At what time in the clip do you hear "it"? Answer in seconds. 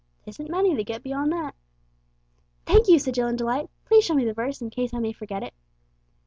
5.43-5.53